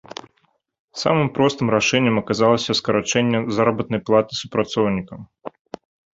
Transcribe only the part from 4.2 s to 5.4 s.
супрацоўнікам.